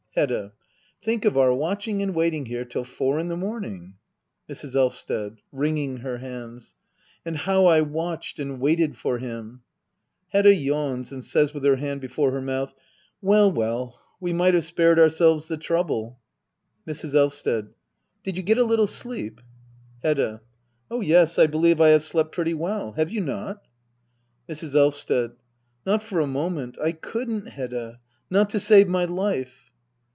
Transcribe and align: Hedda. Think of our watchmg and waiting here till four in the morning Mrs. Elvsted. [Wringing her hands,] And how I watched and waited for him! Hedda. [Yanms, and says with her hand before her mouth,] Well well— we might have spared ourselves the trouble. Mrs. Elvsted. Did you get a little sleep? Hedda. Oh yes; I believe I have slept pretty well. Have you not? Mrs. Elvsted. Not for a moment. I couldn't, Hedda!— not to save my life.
Hedda. 0.13 0.51
Think 1.01 1.23
of 1.23 1.37
our 1.37 1.51
watchmg 1.51 2.03
and 2.03 2.13
waiting 2.13 2.47
here 2.47 2.65
till 2.65 2.83
four 2.83 3.17
in 3.17 3.29
the 3.29 3.37
morning 3.37 3.93
Mrs. 4.49 4.75
Elvsted. 4.75 5.37
[Wringing 5.53 5.99
her 5.99 6.17
hands,] 6.17 6.75
And 7.23 7.37
how 7.37 7.65
I 7.67 7.79
watched 7.79 8.37
and 8.37 8.59
waited 8.59 8.97
for 8.97 9.19
him! 9.19 9.61
Hedda. 10.33 10.53
[Yanms, 10.53 11.13
and 11.13 11.23
says 11.23 11.53
with 11.53 11.63
her 11.63 11.77
hand 11.77 12.01
before 12.01 12.31
her 12.33 12.41
mouth,] 12.41 12.73
Well 13.21 13.49
well— 13.53 14.01
we 14.19 14.33
might 14.33 14.53
have 14.53 14.65
spared 14.65 14.99
ourselves 14.99 15.47
the 15.47 15.55
trouble. 15.55 16.19
Mrs. 16.85 17.15
Elvsted. 17.15 17.69
Did 18.25 18.35
you 18.35 18.43
get 18.43 18.57
a 18.57 18.65
little 18.65 18.87
sleep? 18.87 19.39
Hedda. 20.03 20.41
Oh 20.89 20.99
yes; 20.99 21.39
I 21.39 21.47
believe 21.47 21.79
I 21.79 21.87
have 21.91 22.03
slept 22.03 22.33
pretty 22.33 22.53
well. 22.53 22.91
Have 22.91 23.11
you 23.11 23.21
not? 23.21 23.65
Mrs. 24.49 24.75
Elvsted. 24.75 25.37
Not 25.85 26.03
for 26.03 26.19
a 26.19 26.27
moment. 26.27 26.77
I 26.83 26.91
couldn't, 26.91 27.45
Hedda!— 27.45 28.01
not 28.29 28.49
to 28.49 28.59
save 28.59 28.89
my 28.89 29.05
life. 29.05 29.69